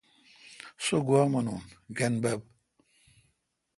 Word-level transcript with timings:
سو 0.83 0.95
گوا 1.07 1.21
مینون۔ 1.31 1.61
گینب 1.97 2.23
بب۔ 2.31 2.41